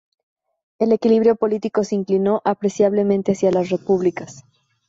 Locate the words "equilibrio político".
0.93-1.83